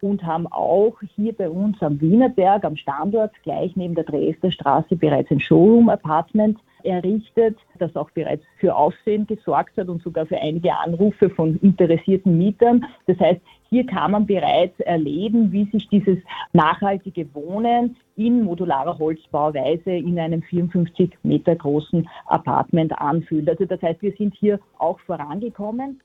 und 0.00 0.24
haben 0.24 0.46
auch 0.46 0.94
hier 1.14 1.32
bei 1.32 1.48
uns 1.48 1.80
am 1.82 2.00
Wienerberg 2.00 2.64
am 2.64 2.76
Standort 2.76 3.32
gleich 3.42 3.76
neben 3.76 3.94
der 3.94 4.04
Dresdner 4.04 4.50
Straße 4.50 4.96
bereits 4.96 5.30
ein 5.30 5.40
Showroom-Apartment 5.40 6.58
errichtet, 6.86 7.58
das 7.78 7.94
auch 7.96 8.10
bereits 8.12 8.44
für 8.58 8.74
Aufsehen 8.74 9.26
gesorgt 9.26 9.76
hat 9.76 9.88
und 9.88 10.02
sogar 10.02 10.26
für 10.26 10.38
einige 10.38 10.76
Anrufe 10.76 11.28
von 11.30 11.58
interessierten 11.60 12.38
Mietern. 12.38 12.86
Das 13.06 13.18
heißt, 13.18 13.40
hier 13.68 13.84
kann 13.84 14.12
man 14.12 14.26
bereits 14.26 14.78
erleben, 14.80 15.50
wie 15.52 15.64
sich 15.70 15.88
dieses 15.88 16.18
nachhaltige 16.52 17.26
Wohnen 17.34 17.96
in 18.14 18.44
modularer 18.44 18.98
Holzbauweise 18.98 19.90
in 19.90 20.18
einem 20.18 20.42
54 20.42 21.18
Meter 21.24 21.56
großen 21.56 22.08
Apartment 22.26 22.96
anfühlt. 22.98 23.48
Also 23.48 23.64
das 23.64 23.82
heißt, 23.82 24.00
wir 24.02 24.12
sind 24.16 24.34
hier 24.34 24.60
auch 24.78 25.00
vorangekommen. 25.00 26.00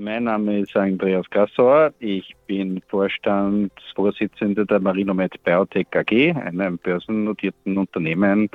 Mein 0.00 0.24
Name 0.24 0.60
ist 0.60 0.76
Andreas 0.76 1.28
Gassauer. 1.28 1.92
Ich 1.98 2.32
bin 2.46 2.80
Vorstandsvorsitzender 2.86 4.64
der 4.64 4.78
Marinomed 4.78 5.42
Biotech 5.42 5.88
AG, 5.92 6.36
einem 6.36 6.78
börsennotierten 6.78 7.76
Unternehmen 7.76 8.48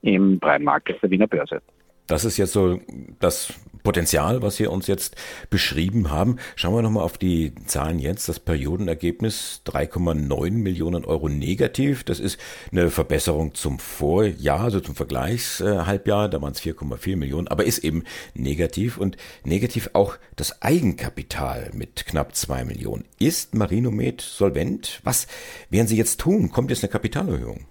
im 0.00 0.40
Markt 0.40 0.94
der 1.02 1.10
Wiener 1.10 1.26
Börse. 1.26 1.60
Das 2.06 2.24
ist 2.24 2.38
jetzt 2.38 2.54
so 2.54 2.80
das 3.20 3.52
Potenzial, 3.86 4.42
was 4.42 4.56
Sie 4.56 4.66
uns 4.66 4.88
jetzt 4.88 5.14
beschrieben 5.48 6.10
haben. 6.10 6.38
Schauen 6.56 6.74
wir 6.74 6.82
nochmal 6.82 7.04
auf 7.04 7.18
die 7.18 7.54
Zahlen 7.66 8.00
jetzt. 8.00 8.28
Das 8.28 8.40
Periodenergebnis 8.40 9.62
3,9 9.64 10.50
Millionen 10.50 11.04
Euro 11.04 11.28
negativ. 11.28 12.02
Das 12.02 12.18
ist 12.18 12.36
eine 12.72 12.90
Verbesserung 12.90 13.54
zum 13.54 13.78
Vorjahr, 13.78 14.62
also 14.62 14.80
zum 14.80 14.96
Vergleichshalbjahr. 14.96 16.28
Da 16.28 16.42
waren 16.42 16.50
es 16.50 16.62
4,4 16.62 17.16
Millionen, 17.16 17.46
aber 17.46 17.62
ist 17.62 17.84
eben 17.84 18.02
negativ 18.34 18.98
und 18.98 19.18
negativ 19.44 19.90
auch 19.92 20.16
das 20.34 20.62
Eigenkapital 20.62 21.70
mit 21.72 22.06
knapp 22.06 22.34
2 22.34 22.64
Millionen. 22.64 23.04
Ist 23.20 23.54
Marinomed 23.54 24.20
solvent? 24.20 25.00
Was 25.04 25.28
werden 25.70 25.86
Sie 25.86 25.96
jetzt 25.96 26.18
tun? 26.18 26.50
Kommt 26.50 26.70
jetzt 26.70 26.82
eine 26.82 26.90
Kapitalerhöhung? 26.90 27.66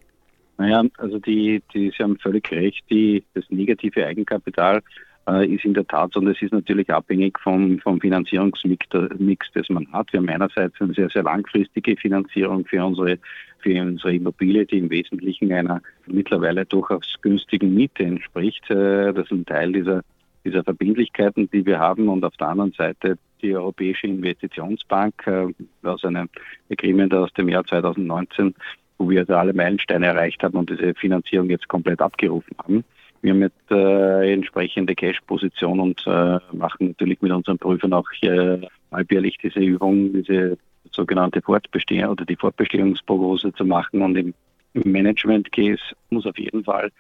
Naja, 0.58 0.82
also 0.98 1.20
die, 1.20 1.62
die 1.74 1.92
Sie 1.92 2.02
haben 2.02 2.18
völlig 2.20 2.50
recht, 2.52 2.86
die, 2.90 3.26
das 3.34 3.44
negative 3.50 4.06
Eigenkapital 4.06 4.82
ist 5.28 5.66
in 5.66 5.74
der 5.74 5.88
Tat 5.88 6.16
und 6.16 6.28
es 6.28 6.42
ist 6.42 6.54
natürlich 6.54 6.92
abhängig 6.94 7.40
vom, 7.40 7.80
vom 7.80 8.00
Finanzierungsmix, 8.00 8.88
Mix, 9.18 9.48
das 9.54 9.70
man 9.70 9.92
hat. 9.92 10.14
Wir 10.14 10.20
haben 10.20 10.30
einerseits 10.30 10.80
eine 10.80 10.94
sehr, 10.94 11.10
sehr 11.10 11.24
langfristige 11.24 11.96
Finanzierung 11.98 12.66
für 12.66 12.86
unsere, 12.86 13.18
für 13.60 13.82
unsere 13.82 14.14
Immobilie, 14.14 14.66
die 14.66 14.78
im 14.78 14.90
Wesentlichen 14.90 15.52
einer 15.52 15.82
mittlerweile 16.06 16.66
durchaus 16.66 17.16
günstigen 17.22 17.74
Miete 17.74 18.04
entspricht. 18.04 18.70
Äh, 18.70 19.14
das 19.14 19.26
ist 19.26 19.32
ein 19.32 19.46
Teil 19.46 19.74
dieser, 19.74 20.02
dieser 20.44 20.64
Verbindlichkeiten, 20.64 21.50
die 21.50 21.66
wir 21.66 21.80
haben 21.80 22.08
und 22.08 22.24
auf 22.24 22.38
der 22.38 22.50
anderen 22.50 22.74
Seite 22.74 23.18
die 23.42 23.56
Europäische 23.56 24.06
Investitionsbank 24.08 25.26
äh, 25.26 25.48
aus 25.88 26.06
einem 26.06 26.30
Agreement 26.70 27.14
aus 27.16 27.34
dem 27.34 27.50
Jahr 27.50 27.66
2019 27.66 28.54
wo 28.98 29.10
wir 29.10 29.30
alle 29.30 29.54
Meilensteine 29.54 30.06
erreicht 30.06 30.42
haben 30.42 30.58
und 30.58 30.70
diese 30.70 30.94
Finanzierung 30.94 31.50
jetzt 31.50 31.68
komplett 31.68 32.02
abgerufen 32.02 32.56
haben. 32.64 32.86
Wir 33.26 33.34
haben 33.34 33.42
jetzt 33.42 33.72
äh, 33.72 34.34
entsprechende 34.34 34.94
Cash-Position 34.94 35.80
und 35.80 36.06
äh, 36.06 36.38
machen 36.52 36.90
natürlich 36.90 37.20
mit 37.24 37.32
unseren 37.32 37.58
Prüfern 37.58 37.92
auch 37.92 38.08
hier 38.12 38.62
halbjährlich 38.92 39.40
diese 39.42 39.62
Übung, 39.62 40.14
diese 40.14 40.60
sogenannte 40.92 41.42
Fortbestehung 41.42 42.12
oder 42.12 42.24
die 42.24 42.36
Fortbestehungsprognose 42.36 43.52
zu 43.54 43.66
machen. 43.66 44.04
Und 44.04 44.16
im, 44.16 44.36
im 44.76 44.92
Management 44.92 45.52
Case 45.52 45.82
muss 46.12 46.28
auf 46.28 46.38
jeden 46.38 46.64
Fall 46.66 46.92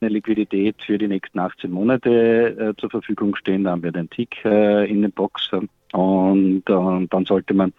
eine 0.00 0.08
Liquidität 0.08 0.76
für 0.80 0.96
die 0.96 1.06
nächsten 1.06 1.38
18 1.38 1.70
Monate 1.70 2.56
äh, 2.58 2.80
zur 2.80 2.88
Verfügung 2.88 3.36
stehen. 3.36 3.64
Da 3.64 3.72
haben 3.72 3.82
wir 3.82 3.92
den 3.92 4.08
Tick 4.08 4.42
äh, 4.46 4.90
in 4.90 5.02
den 5.02 5.12
Box 5.12 5.50
und 5.92 6.62
äh, 6.66 7.06
dann 7.10 7.26
sollte 7.26 7.52
man 7.52 7.74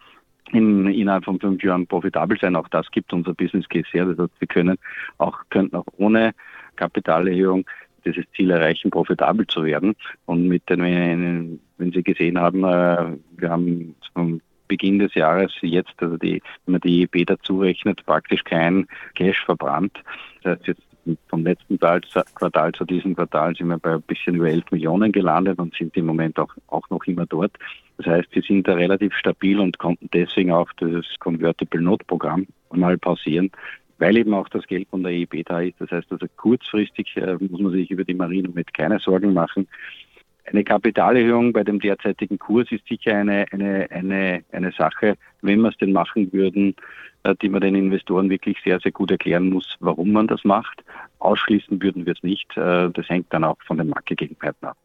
in, 0.51 0.85
innerhalb 0.85 1.25
von 1.25 1.39
fünf 1.39 1.63
Jahren 1.63 1.87
profitabel 1.87 2.37
sein. 2.39 2.55
Auch 2.55 2.67
das 2.67 2.91
gibt 2.91 3.11
unser 3.13 3.33
Business 3.33 3.67
Case 3.67 3.87
her. 3.93 4.05
Das 4.05 4.19
heißt, 4.19 4.41
wir 4.41 4.47
können 4.47 4.77
auch, 5.17 5.39
könnten 5.49 5.75
auch 5.75 5.87
ohne 5.97 6.35
Kapitalerhöhung 6.75 7.65
dieses 8.05 8.25
Ziel 8.35 8.51
erreichen, 8.51 8.91
profitabel 8.91 9.47
zu 9.47 9.63
werden. 9.63 9.95
Und 10.25 10.47
mit 10.47 10.69
den, 10.69 11.59
wenn 11.77 11.91
Sie 11.91 12.03
gesehen 12.03 12.39
haben, 12.39 12.63
äh, 12.63 13.17
wir 13.37 13.49
haben 13.49 13.95
vom 14.13 14.41
Beginn 14.67 14.99
des 14.99 15.13
Jahres 15.13 15.51
jetzt, 15.61 15.93
also 15.97 16.17
die, 16.17 16.41
wenn 16.65 16.73
man 16.73 16.81
die 16.81 17.03
EB 17.03 17.25
dazu 17.25 17.59
rechnet, 17.59 18.05
praktisch 18.05 18.43
kein 18.43 18.87
Cash 19.15 19.43
verbrannt. 19.45 20.01
Das 20.41 20.57
heißt, 20.57 20.67
jetzt 20.67 20.81
vom 21.27 21.43
letzten 21.43 21.77
Quartal 21.77 22.71
zu 22.71 22.83
diesem 22.83 23.15
Quartal 23.15 23.55
sind 23.55 23.67
wir 23.67 23.77
bei 23.77 23.93
ein 23.93 24.01
bisschen 24.01 24.35
über 24.35 24.49
11 24.49 24.71
Millionen 24.71 25.11
gelandet 25.11 25.59
und 25.59 25.75
sind 25.75 25.95
im 25.95 26.07
Moment 26.07 26.39
auch, 26.39 26.53
auch 26.67 26.89
noch 26.89 27.03
immer 27.05 27.25
dort. 27.27 27.51
Das 27.97 28.07
heißt, 28.07 28.27
wir 28.31 28.41
sind 28.41 28.67
da 28.67 28.73
relativ 28.73 29.13
stabil 29.13 29.59
und 29.59 29.77
konnten 29.77 30.09
deswegen 30.13 30.51
auch 30.51 30.71
das 30.77 31.05
Convertible 31.19 31.81
Note 31.81 32.05
Programm 32.05 32.47
mal 32.71 32.97
pausieren, 32.97 33.51
weil 33.97 34.17
eben 34.17 34.33
auch 34.33 34.49
das 34.49 34.65
Geld 34.67 34.87
von 34.89 35.03
der 35.03 35.11
EIB 35.11 35.45
da 35.45 35.61
ist. 35.61 35.79
Das 35.79 35.91
heißt 35.91 36.11
also 36.11 36.25
kurzfristig 36.35 37.15
äh, 37.17 37.35
muss 37.39 37.61
man 37.61 37.71
sich 37.71 37.89
über 37.91 38.03
die 38.03 38.13
Marine 38.13 38.49
mit 38.49 38.73
keine 38.73 38.99
Sorgen 38.99 39.33
machen. 39.33 39.67
Eine 40.45 40.63
Kapitalerhöhung 40.63 41.53
bei 41.53 41.63
dem 41.63 41.79
derzeitigen 41.79 42.37
Kurs 42.37 42.71
ist 42.71 42.87
sicher 42.87 43.15
eine, 43.15 43.45
eine, 43.51 43.89
eine, 43.89 44.43
eine 44.51 44.71
Sache, 44.73 45.15
wenn 45.41 45.61
wir 45.61 45.69
es 45.69 45.77
denn 45.77 45.91
machen 45.91 46.31
würden, 46.31 46.75
äh, 47.23 47.35
die 47.41 47.49
man 47.49 47.61
den 47.61 47.75
Investoren 47.75 48.29
wirklich 48.29 48.57
sehr, 48.63 48.79
sehr 48.79 48.91
gut 48.91 49.11
erklären 49.11 49.49
muss, 49.49 49.75
warum 49.79 50.11
man 50.11 50.27
das 50.27 50.43
macht. 50.43 50.83
Ausschließen 51.19 51.81
würden 51.81 52.05
wir 52.05 52.13
es 52.13 52.21
nicht. 52.21 52.55
Äh, 52.57 52.91
das 52.91 53.09
hängt 53.09 53.33
dann 53.33 53.43
auch 53.43 53.57
von 53.65 53.77
den 53.77 53.89
Marktgegebenheiten 53.89 54.67
ab. 54.67 54.77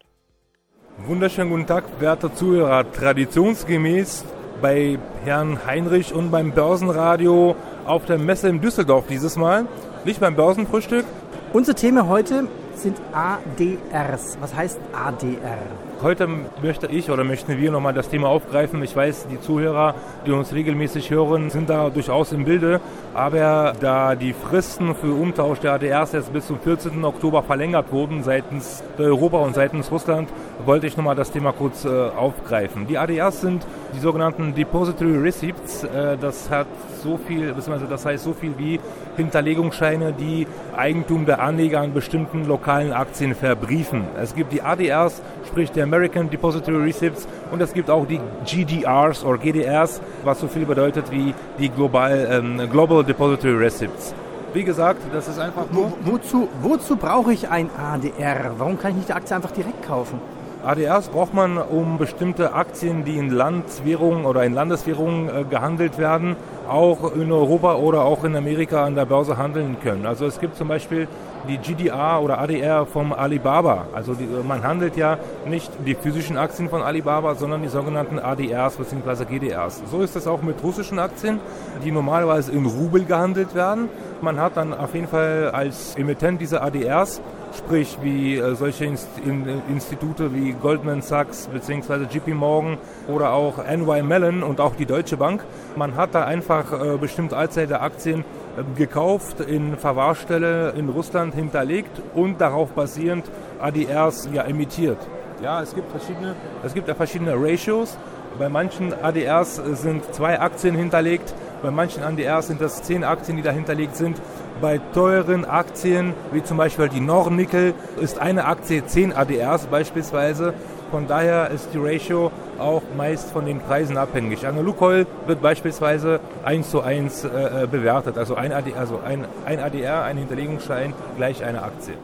Wunderschönen 1.06 1.50
guten 1.50 1.66
Tag, 1.66 2.00
werte 2.00 2.32
Zuhörer. 2.32 2.90
Traditionsgemäß 2.90 4.24
bei 4.60 4.98
Herrn 5.24 5.66
Heinrich 5.66 6.14
und 6.14 6.30
beim 6.30 6.52
Börsenradio 6.52 7.56
auf 7.84 8.04
der 8.04 8.18
Messe 8.18 8.48
in 8.48 8.60
Düsseldorf 8.60 9.06
dieses 9.08 9.36
Mal. 9.36 9.66
Nicht 10.04 10.20
beim 10.20 10.36
Börsenfrühstück. 10.36 11.04
Unser 11.52 11.74
Thema 11.74 12.06
heute 12.06 12.46
sind 12.74 12.96
ADRs. 13.12 14.38
Was 14.40 14.54
heißt 14.54 14.78
ADR? 14.92 15.89
Heute 16.02 16.26
möchte 16.62 16.86
ich 16.86 17.10
oder 17.10 17.24
möchten 17.24 17.58
wir 17.58 17.70
nochmal 17.70 17.92
das 17.92 18.08
Thema 18.08 18.28
aufgreifen. 18.28 18.82
Ich 18.82 18.96
weiß, 18.96 19.26
die 19.30 19.38
Zuhörer, 19.38 19.94
die 20.26 20.30
uns 20.30 20.54
regelmäßig 20.54 21.10
hören, 21.10 21.50
sind 21.50 21.68
da 21.68 21.90
durchaus 21.90 22.32
im 22.32 22.46
Bilde. 22.46 22.80
Aber 23.12 23.74
da 23.78 24.14
die 24.14 24.32
Fristen 24.32 24.94
für 24.94 25.12
Umtausch 25.12 25.58
der 25.58 25.72
ADRs 25.72 26.12
jetzt 26.12 26.32
bis 26.32 26.46
zum 26.46 26.58
14. 26.58 27.04
Oktober 27.04 27.42
verlängert 27.42 27.92
wurden 27.92 28.22
seitens 28.22 28.82
Europa 28.96 29.40
und 29.40 29.54
seitens 29.54 29.90
Russland, 29.90 30.30
wollte 30.64 30.86
ich 30.86 30.96
nochmal 30.96 31.16
das 31.16 31.32
Thema 31.32 31.52
kurz 31.52 31.84
äh, 31.84 31.88
aufgreifen. 31.88 32.86
Die 32.86 32.96
ADRs 32.96 33.42
sind 33.42 33.66
die 33.94 34.00
sogenannten 34.00 34.54
Depository 34.54 35.18
Receipts. 35.18 35.84
Äh, 35.84 36.16
das 36.18 36.48
hat 36.48 36.66
so 37.02 37.18
viel, 37.18 37.54
das 37.54 38.06
heißt 38.06 38.24
so 38.24 38.32
viel 38.32 38.54
wie 38.56 38.80
Hinterlegungsscheine, 39.16 40.12
die 40.12 40.46
Eigentum 40.76 41.26
der 41.26 41.40
Anleger 41.40 41.80
an 41.80 41.92
bestimmten 41.92 42.46
lokalen 42.46 42.92
Aktien 42.92 43.34
verbriefen. 43.34 44.04
Es 44.20 44.34
gibt 44.34 44.52
die 44.52 44.62
ADRs, 44.62 45.20
sprich 45.50 45.72
der 45.72 45.84
American 45.84 46.30
Depository 46.30 46.84
Receipts 46.84 47.26
und 47.50 47.60
es 47.60 47.72
gibt 47.72 47.90
auch 47.90 48.06
die 48.06 48.20
GDRs 48.46 49.24
oder 49.24 49.38
GDRs, 49.38 50.00
was 50.22 50.38
so 50.38 50.46
viel 50.46 50.64
bedeutet 50.64 51.10
wie 51.10 51.34
die 51.58 51.68
Global, 51.68 52.28
ähm, 52.30 52.70
Global 52.70 53.02
Depository 53.02 53.56
Receipts. 53.56 54.14
Wie 54.52 54.62
gesagt, 54.62 55.00
das 55.12 55.26
ist 55.26 55.38
einfach 55.40 55.70
nur... 55.72 55.92
Wo, 56.04 56.12
wozu, 56.12 56.48
wozu 56.62 56.96
brauche 56.96 57.32
ich 57.32 57.48
ein 57.48 57.68
ADR? 57.76 58.52
Warum 58.58 58.78
kann 58.78 58.92
ich 58.92 58.96
nicht 58.98 59.08
die 59.08 59.12
Aktie 59.12 59.34
einfach 59.34 59.50
direkt 59.50 59.84
kaufen? 59.84 60.20
ADRs 60.64 61.08
braucht 61.08 61.34
man, 61.34 61.58
um 61.58 61.98
bestimmte 61.98 62.52
Aktien, 62.52 63.04
die 63.04 63.16
in 63.16 63.30
Landeswährungen 63.30 64.26
oder 64.26 64.44
in 64.44 64.52
Landeswährungen 64.52 65.28
äh, 65.28 65.44
gehandelt 65.44 65.98
werden, 65.98 66.36
auch 66.70 67.14
in 67.14 67.32
Europa 67.32 67.74
oder 67.74 68.04
auch 68.04 68.24
in 68.24 68.36
Amerika 68.36 68.84
an 68.84 68.94
der 68.94 69.04
Börse 69.04 69.36
handeln 69.36 69.76
können. 69.82 70.06
Also 70.06 70.26
es 70.26 70.40
gibt 70.40 70.56
zum 70.56 70.68
Beispiel 70.68 71.08
die 71.48 71.58
GDR 71.58 72.20
oder 72.22 72.38
ADR 72.38 72.86
vom 72.86 73.12
Alibaba. 73.12 73.86
Also 73.92 74.14
die, 74.14 74.26
man 74.46 74.62
handelt 74.62 74.96
ja 74.96 75.18
nicht 75.46 75.70
die 75.86 75.94
physischen 75.94 76.36
Aktien 76.36 76.68
von 76.68 76.82
Alibaba, 76.82 77.34
sondern 77.34 77.62
die 77.62 77.68
sogenannten 77.68 78.18
ADRs 78.18 78.76
bzw. 78.76 79.24
GDRs. 79.24 79.82
So 79.90 80.02
ist 80.02 80.16
es 80.16 80.26
auch 80.26 80.42
mit 80.42 80.62
russischen 80.62 80.98
Aktien, 80.98 81.40
die 81.84 81.90
normalerweise 81.90 82.52
in 82.52 82.66
Rubel 82.66 83.04
gehandelt 83.04 83.54
werden. 83.54 83.88
Man 84.20 84.38
hat 84.38 84.56
dann 84.56 84.74
auf 84.74 84.94
jeden 84.94 85.08
Fall 85.08 85.50
als 85.52 85.96
Emittent 85.96 86.40
dieser 86.40 86.62
ADRs 86.62 87.20
sprich 87.56 87.98
wie 88.02 88.36
äh, 88.36 88.54
solche 88.54 88.84
Inst 88.84 89.08
in, 89.24 89.44
Institute 89.68 90.32
wie 90.34 90.52
Goldman 90.52 91.02
Sachs 91.02 91.48
bzw. 91.52 92.06
JP 92.10 92.34
Morgan 92.34 92.78
oder 93.08 93.32
auch 93.32 93.58
NY 93.58 94.02
Mellon 94.02 94.42
und 94.42 94.60
auch 94.60 94.74
die 94.76 94.86
Deutsche 94.86 95.16
Bank. 95.16 95.44
Man 95.76 95.96
hat 95.96 96.14
da 96.14 96.24
einfach 96.24 96.59
äh, 96.72 96.96
bestimmte 96.98 97.36
Anzahl 97.36 97.66
der 97.66 97.82
Aktien 97.82 98.20
äh, 98.56 98.62
gekauft, 98.76 99.40
in 99.40 99.76
Verwahrstelle 99.76 100.70
in 100.76 100.88
Russland 100.88 101.34
hinterlegt 101.34 101.90
und 102.14 102.40
darauf 102.40 102.70
basierend 102.70 103.24
ADRs 103.60 104.28
ja 104.32 104.42
emittiert. 104.42 104.98
Ja, 105.42 105.62
es 105.62 105.74
gibt 105.74 105.90
verschiedene, 105.90 106.34
es 106.64 106.74
gibt 106.74 106.88
ja 106.88 106.94
verschiedene 106.94 107.34
Ratios. 107.36 107.96
Bei 108.38 108.48
manchen 108.48 108.94
ADRs 109.02 109.56
sind 109.56 110.14
zwei 110.14 110.40
Aktien 110.40 110.74
hinterlegt, 110.74 111.34
bei 111.62 111.70
manchen 111.70 112.02
ADRs 112.02 112.46
sind 112.46 112.60
das 112.60 112.82
zehn 112.82 113.04
Aktien, 113.04 113.36
die 113.36 113.42
da 113.42 113.50
hinterlegt 113.50 113.96
sind. 113.96 114.20
Bei 114.60 114.78
teuren 114.92 115.46
Aktien, 115.46 116.12
wie 116.32 116.42
zum 116.42 116.58
Beispiel 116.58 116.88
die 116.88 117.00
Nornickel, 117.00 117.74
ist 118.00 118.18
eine 118.18 118.44
Aktie 118.44 118.84
10 118.84 119.14
ADRs 119.14 119.66
beispielsweise. 119.66 120.52
Von 120.90 121.06
daher 121.06 121.50
ist 121.50 121.68
die 121.72 121.78
Ratio 121.78 122.32
auch 122.58 122.82
meist 122.96 123.30
von 123.30 123.46
den 123.46 123.60
Preisen 123.60 123.96
abhängig. 123.96 124.46
Eine 124.46 124.62
Lukoil 124.62 125.06
wird 125.26 125.40
beispielsweise 125.40 126.20
1 126.44 126.70
zu 126.70 126.82
1 126.82 127.24
äh, 127.24 127.68
bewertet. 127.70 128.18
Also 128.18 128.34
ein, 128.34 128.52
AD, 128.52 128.74
also 128.74 128.98
ein, 128.98 129.24
ein 129.44 129.60
ADR, 129.60 130.02
ein 130.02 130.16
Hinterlegungsschein, 130.16 130.92
gleich 131.16 131.44
eine 131.44 131.62
Aktie. 131.62 131.94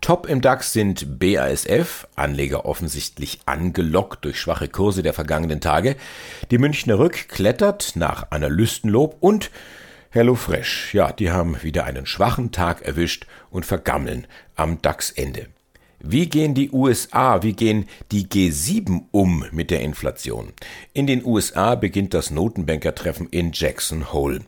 Top 0.00 0.28
im 0.28 0.40
DAX 0.40 0.72
sind 0.72 1.18
BASF, 1.18 2.06
Anleger 2.16 2.64
offensichtlich 2.64 3.40
angelockt 3.44 4.24
durch 4.24 4.40
schwache 4.40 4.68
Kurse 4.68 5.02
der 5.02 5.12
vergangenen 5.12 5.60
Tage. 5.60 5.96
Die 6.50 6.58
Münchner 6.58 6.98
Rück 6.98 7.28
klettert 7.28 7.96
nach 7.96 8.30
Analystenlob 8.30 9.16
und 9.20 9.50
HelloFresh, 10.10 10.94
ja, 10.94 11.12
die 11.12 11.30
haben 11.30 11.62
wieder 11.62 11.84
einen 11.84 12.06
schwachen 12.06 12.50
Tag 12.50 12.82
erwischt 12.82 13.26
und 13.50 13.66
vergammeln 13.66 14.26
am 14.56 14.80
DAX-Ende. 14.82 15.46
Wie 16.02 16.30
gehen 16.30 16.54
die 16.54 16.70
USA, 16.70 17.42
wie 17.42 17.52
gehen 17.52 17.84
die 18.10 18.24
G7 18.24 19.02
um 19.10 19.44
mit 19.52 19.70
der 19.70 19.82
Inflation? 19.82 20.54
In 20.94 21.06
den 21.06 21.22
USA 21.22 21.74
beginnt 21.74 22.14
das 22.14 22.30
Notenbankertreffen 22.30 23.28
in 23.28 23.50
Jackson 23.52 24.10
Hole. 24.10 24.40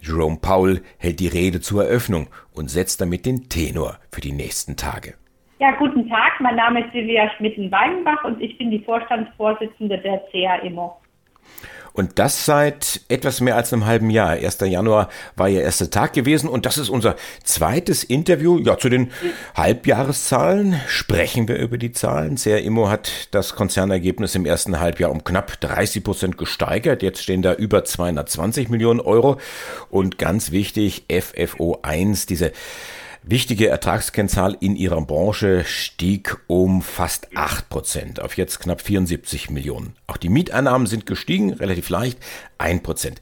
Jerome 0.00 0.38
Powell 0.40 0.80
hält 0.98 1.18
die 1.18 1.26
Rede 1.26 1.60
zur 1.60 1.84
Eröffnung 1.84 2.28
und 2.54 2.70
setzt 2.70 3.00
damit 3.00 3.26
den 3.26 3.48
Tenor 3.48 3.98
für 4.12 4.20
die 4.20 4.30
nächsten 4.30 4.76
Tage. 4.76 5.14
Ja, 5.58 5.72
guten 5.72 6.08
Tag. 6.08 6.40
Mein 6.40 6.54
Name 6.54 6.84
ist 6.84 6.92
Silvia 6.92 7.28
Schmitten-Weigenbach 7.36 8.22
und 8.22 8.40
ich 8.40 8.56
bin 8.56 8.70
die 8.70 8.84
Vorstandsvorsitzende 8.84 9.98
der 9.98 10.22
CA 10.30 10.56
Immo. 10.62 11.01
Und 11.92 12.18
das 12.18 12.46
seit 12.46 13.02
etwas 13.08 13.40
mehr 13.40 13.56
als 13.56 13.72
einem 13.72 13.84
halben 13.84 14.10
Jahr. 14.10 14.30
1. 14.30 14.58
Januar 14.60 15.08
war 15.36 15.48
Ihr 15.48 15.62
erster 15.62 15.90
Tag 15.90 16.14
gewesen 16.14 16.48
und 16.48 16.64
das 16.64 16.78
ist 16.78 16.88
unser 16.88 17.16
zweites 17.44 18.02
Interview. 18.02 18.58
Ja, 18.58 18.78
zu 18.78 18.88
den 18.88 19.10
Halbjahreszahlen 19.54 20.80
sprechen 20.86 21.48
wir 21.48 21.58
über 21.58 21.76
die 21.76 21.92
Zahlen. 21.92 22.36
CR 22.36 22.60
Immo 22.60 22.88
hat 22.88 23.28
das 23.32 23.54
Konzernergebnis 23.54 24.34
im 24.34 24.46
ersten 24.46 24.80
Halbjahr 24.80 25.10
um 25.10 25.22
knapp 25.22 25.60
30 25.60 26.02
Prozent 26.02 26.38
gesteigert. 26.38 27.02
Jetzt 27.02 27.22
stehen 27.22 27.42
da 27.42 27.52
über 27.52 27.84
220 27.84 28.70
Millionen 28.70 29.00
Euro. 29.00 29.36
Und 29.90 30.18
ganz 30.18 30.50
wichtig, 30.50 31.04
FFO 31.10 31.78
1, 31.82 32.26
diese 32.26 32.52
Wichtige 33.24 33.68
Ertragskennzahl 33.68 34.56
in 34.60 34.74
ihrer 34.74 35.00
Branche 35.00 35.62
stieg 35.62 36.38
um 36.48 36.82
fast 36.82 37.36
8 37.36 37.68
Prozent 37.68 38.20
auf 38.20 38.36
jetzt 38.36 38.58
knapp 38.58 38.80
74 38.80 39.48
Millionen. 39.48 39.94
Auch 40.08 40.16
die 40.16 40.28
Mieteinnahmen 40.28 40.88
sind 40.88 41.06
gestiegen, 41.06 41.52
relativ 41.52 41.88
leicht, 41.88 42.18
1 42.58 42.82
Prozent. 42.82 43.20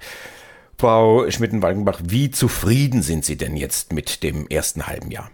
Frau 0.78 1.30
Schmitten-Walkenbach, 1.30 2.00
wie 2.02 2.30
zufrieden 2.30 3.02
sind 3.02 3.26
Sie 3.26 3.37
denn 3.37 3.57
jetzt 3.57 3.92
mit 3.92 4.23
dem 4.23 4.47
ersten 4.49 4.87
halben 4.87 5.11
Jahr? 5.11 5.30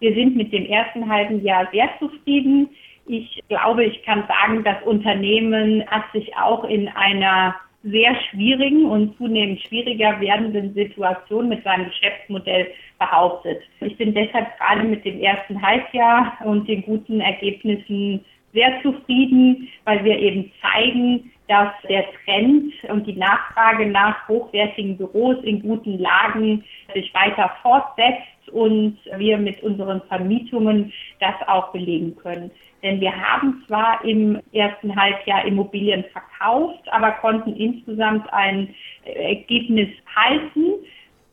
Wir 0.00 0.12
sind 0.12 0.36
mit 0.36 0.52
dem 0.52 0.66
ersten 0.66 1.08
halben 1.08 1.42
Jahr 1.42 1.66
sehr 1.72 1.88
zufrieden. 1.98 2.68
Ich 3.06 3.42
glaube, 3.48 3.86
ich 3.86 4.02
kann 4.04 4.24
sagen, 4.28 4.64
das 4.64 4.82
Unternehmen 4.84 5.82
hat 5.86 6.04
sich 6.12 6.36
auch 6.36 6.64
in 6.64 6.88
einer 6.88 7.56
sehr 7.90 8.16
schwierigen 8.30 8.86
und 8.86 9.16
zunehmend 9.16 9.60
schwieriger 9.60 10.20
werdenden 10.20 10.74
Situation 10.74 11.48
mit 11.48 11.62
seinem 11.62 11.86
Geschäftsmodell 11.86 12.68
behauptet. 12.98 13.62
Ich 13.80 13.96
bin 13.96 14.12
deshalb 14.14 14.46
gerade 14.58 14.82
mit 14.84 15.04
dem 15.04 15.20
ersten 15.20 15.60
Halbjahr 15.60 16.36
und 16.44 16.68
den 16.68 16.82
guten 16.82 17.20
Ergebnissen 17.20 18.24
sehr 18.52 18.82
zufrieden, 18.82 19.68
weil 19.84 20.02
wir 20.04 20.18
eben 20.18 20.50
zeigen, 20.60 21.30
dass 21.48 21.68
der 21.88 22.04
Trend 22.24 22.72
und 22.88 23.06
die 23.06 23.16
Nachfrage 23.16 23.86
nach 23.86 24.28
hochwertigen 24.28 24.96
Büros 24.96 25.36
in 25.44 25.62
guten 25.62 25.98
Lagen 25.98 26.64
sich 26.94 27.12
weiter 27.14 27.52
fortsetzt 27.62 28.48
und 28.52 28.98
wir 29.16 29.38
mit 29.38 29.62
unseren 29.62 30.00
Vermietungen 30.02 30.92
das 31.20 31.34
auch 31.46 31.72
belegen 31.72 32.16
können. 32.16 32.50
Denn 32.82 33.00
wir 33.00 33.14
haben 33.14 33.64
zwar 33.66 34.04
im 34.04 34.40
ersten 34.52 34.94
Halbjahr 34.94 35.44
Immobilien 35.44 36.04
verkauft, 36.12 36.88
aber 36.90 37.12
konnten 37.12 37.54
insgesamt 37.56 38.32
ein 38.32 38.74
Ergebnis 39.04 39.88
halten, 40.14 40.74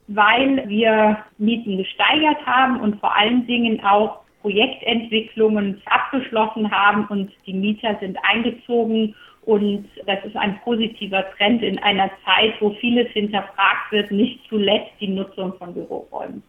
weil 0.08 0.68
wir 0.68 1.18
Mieten 1.38 1.78
gesteigert 1.78 2.46
haben 2.46 2.80
und 2.80 3.00
vor 3.00 3.16
allen 3.16 3.46
Dingen 3.48 3.84
auch 3.84 4.24
Projektentwicklungen 4.42 5.82
abgeschlossen 5.86 6.70
haben 6.70 7.06
und 7.08 7.32
die 7.48 7.54
Mieter 7.54 7.98
sind 8.02 8.18
eingezogen. 8.24 9.16
Und 9.46 9.90
das 10.06 10.24
ist 10.26 10.36
ein 10.36 10.60
positiver 10.64 11.26
Trend 11.38 11.62
in 11.64 11.80
einer 11.80 12.10
Zeit, 12.26 12.54
wo 12.60 12.72
vieles 12.80 13.12
hinterfragt 13.12 13.92
wird, 13.92 14.12
nicht 14.12 14.40
zuletzt 14.50 14.92
die 15.00 15.10
Nutzung 15.10 15.54
von 15.58 15.74
Büroräumen. 15.74 16.44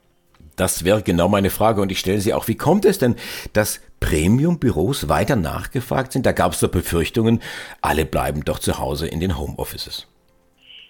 Das 0.56 0.84
wäre 0.84 1.02
genau 1.02 1.28
meine 1.28 1.50
Frage 1.50 1.80
und 1.80 1.90
ich 1.90 1.98
stelle 1.98 2.20
sie 2.20 2.32
auch. 2.32 2.46
Wie 2.46 2.56
kommt 2.56 2.84
es 2.84 2.98
denn, 2.98 3.16
dass 3.52 3.84
Premium-Büros 3.98 5.08
weiter 5.08 5.34
nachgefragt 5.34 6.12
sind? 6.12 6.26
Da 6.26 6.32
gab 6.32 6.52
es 6.52 6.60
doch 6.60 6.70
Befürchtungen, 6.70 7.40
alle 7.82 8.04
bleiben 8.04 8.44
doch 8.44 8.60
zu 8.60 8.78
Hause 8.78 9.08
in 9.08 9.18
den 9.18 9.36
Homeoffices. 9.36 10.08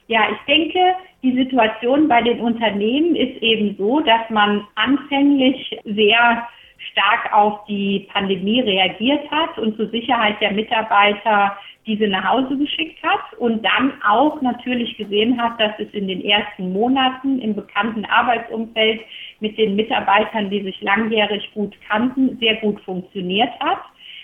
Ja, 0.07 0.21
ich 0.31 0.38
denke, 0.47 0.79
die 1.23 1.35
Situation 1.35 2.09
bei 2.09 2.21
den 2.21 2.40
Unternehmen 2.40 3.17
ist 3.17 3.43
eben 3.43 3.75
so, 3.79 4.01
dass 4.01 4.29
man 4.29 4.67
anfänglich 4.75 5.81
sehr 5.85 6.47
stark 6.93 7.33
auf 7.33 7.64
die 7.67 8.07
Pandemie 8.12 8.61
reagiert 8.61 9.31
hat 9.31 9.59
und 9.59 9.77
zur 9.77 9.88
Sicherheit 9.88 10.38
der 10.43 10.53
Mitarbeiter 10.53 11.57
diese 11.87 12.07
nach 12.09 12.25
Hause 12.25 12.57
geschickt 12.57 13.03
hat 13.03 13.38
und 13.38 13.64
dann 13.64 13.92
auch 14.03 14.40
natürlich 14.40 14.97
gesehen 14.97 15.40
hat, 15.40 15.61
dass 15.61 15.73
es 15.79 15.92
in 15.92 16.09
den 16.09 16.25
ersten 16.25 16.73
Monaten 16.73 17.40
im 17.40 17.55
bekannten 17.55 18.05
Arbeitsumfeld 18.07 19.01
mit 19.40 19.59
den 19.59 19.77
Mitarbeitern, 19.77 20.51
die 20.51 20.62
sich 20.62 20.81
langjährig 20.81 21.51
gut 21.53 21.75
kannten, 21.88 22.38
sehr 22.38 22.57
gut 22.57 22.81
funktioniert 22.83 23.53
hat. 23.61 23.81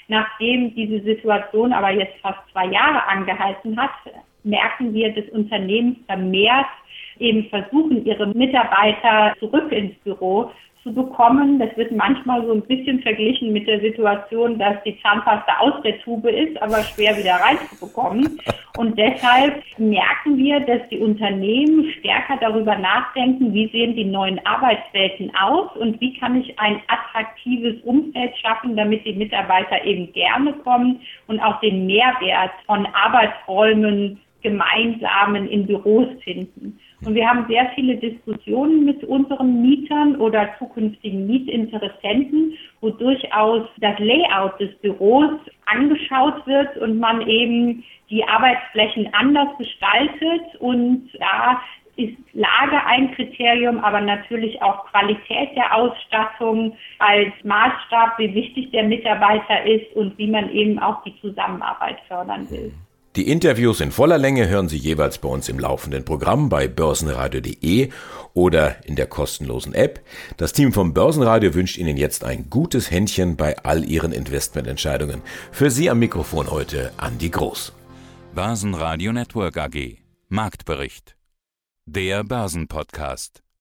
Nachdem 0.08 0.74
diese 0.74 1.00
Situation 1.02 1.72
aber 1.72 1.90
jetzt 1.90 2.18
fast 2.20 2.40
zwei 2.52 2.66
Jahre 2.66 3.06
angehalten 3.06 3.80
hat, 3.80 3.90
merken 4.42 4.94
wir, 4.94 5.14
dass 5.14 5.28
Unternehmen 5.30 6.02
vermehrt 6.06 6.66
eben 7.20 7.48
versuchen, 7.48 8.04
ihre 8.04 8.26
Mitarbeiter 8.28 9.34
zurück 9.38 9.70
ins 9.72 9.94
Büro 10.04 10.50
zu 10.82 10.92
bekommen. 10.94 11.58
Das 11.58 11.76
wird 11.76 11.92
manchmal 11.92 12.44
so 12.46 12.52
ein 12.52 12.62
bisschen 12.62 13.00
verglichen 13.00 13.52
mit 13.52 13.66
der 13.68 13.80
Situation, 13.80 14.58
dass 14.58 14.82
die 14.84 14.98
Zahnpasta 15.02 15.58
aus 15.58 15.74
der 15.82 16.00
Tube 16.00 16.26
ist, 16.26 16.60
aber 16.62 16.82
schwer 16.82 17.16
wieder 17.16 17.34
reinzubekommen. 17.34 18.40
Und 18.78 18.98
deshalb 18.98 19.62
merken 19.78 20.38
wir, 20.38 20.60
dass 20.60 20.88
die 20.90 20.98
Unternehmen 20.98 21.90
stärker 21.98 22.38
darüber 22.40 22.76
nachdenken, 22.76 23.52
wie 23.52 23.68
sehen 23.68 23.94
die 23.94 24.04
neuen 24.04 24.44
Arbeitswelten 24.46 25.32
aus 25.34 25.76
und 25.76 26.00
wie 26.00 26.18
kann 26.18 26.40
ich 26.40 26.58
ein 26.58 26.80
attraktives 26.88 27.80
Umfeld 27.82 28.36
schaffen, 28.38 28.76
damit 28.76 29.04
die 29.04 29.12
Mitarbeiter 29.12 29.84
eben 29.84 30.12
gerne 30.12 30.54
kommen 30.64 31.00
und 31.26 31.40
auch 31.40 31.60
den 31.60 31.86
Mehrwert 31.86 32.52
von 32.66 32.86
Arbeitsräumen 32.86 34.18
gemeinsamen 34.42 35.46
in 35.48 35.66
Büros 35.66 36.08
finden. 36.24 36.78
Und 37.04 37.14
wir 37.14 37.26
haben 37.26 37.46
sehr 37.48 37.70
viele 37.74 37.96
Diskussionen 37.96 38.84
mit 38.84 39.02
unseren 39.04 39.62
Mietern 39.62 40.16
oder 40.16 40.50
zukünftigen 40.58 41.26
Mietinteressenten, 41.26 42.54
wo 42.82 42.90
durchaus 42.90 43.66
das 43.78 43.98
Layout 43.98 44.60
des 44.60 44.76
Büros 44.80 45.32
angeschaut 45.64 46.46
wird 46.46 46.76
und 46.76 46.98
man 46.98 47.26
eben 47.26 47.84
die 48.10 48.22
Arbeitsflächen 48.24 49.08
anders 49.14 49.48
gestaltet. 49.56 50.56
Und 50.58 51.08
da 51.18 51.62
ist 51.96 52.16
Lage 52.34 52.84
ein 52.84 53.14
Kriterium, 53.14 53.78
aber 53.78 54.02
natürlich 54.02 54.60
auch 54.60 54.86
Qualität 54.90 55.56
der 55.56 55.74
Ausstattung 55.74 56.76
als 56.98 57.32
Maßstab, 57.44 58.18
wie 58.18 58.34
wichtig 58.34 58.70
der 58.72 58.84
Mitarbeiter 58.84 59.64
ist 59.64 59.94
und 59.96 60.18
wie 60.18 60.28
man 60.28 60.50
eben 60.52 60.78
auch 60.78 61.02
die 61.04 61.18
Zusammenarbeit 61.20 61.98
fördern 62.08 62.48
will. 62.50 62.72
Die 63.16 63.26
Interviews 63.26 63.80
in 63.80 63.90
voller 63.90 64.18
Länge 64.18 64.48
hören 64.48 64.68
Sie 64.68 64.76
jeweils 64.76 65.18
bei 65.18 65.28
uns 65.28 65.48
im 65.48 65.58
laufenden 65.58 66.04
Programm 66.04 66.48
bei 66.48 66.68
börsenradio.de 66.68 67.90
oder 68.34 68.86
in 68.86 68.94
der 68.94 69.08
kostenlosen 69.08 69.74
App. 69.74 70.00
Das 70.36 70.52
Team 70.52 70.72
vom 70.72 70.94
Börsenradio 70.94 71.52
wünscht 71.54 71.76
Ihnen 71.76 71.96
jetzt 71.96 72.22
ein 72.22 72.48
gutes 72.50 72.88
Händchen 72.92 73.36
bei 73.36 73.58
all 73.64 73.84
Ihren 73.84 74.12
Investmententscheidungen. 74.12 75.22
Für 75.50 75.72
Sie 75.72 75.90
am 75.90 75.98
Mikrofon 75.98 76.52
heute 76.52 76.92
Andi 76.98 77.30
Groß. 77.30 77.72
Börsenradio 78.32 79.12
Network 79.12 79.56
AG. 79.56 79.98
Marktbericht. 80.28 81.16
Der 81.86 82.22
Börsenpodcast. 82.22 83.42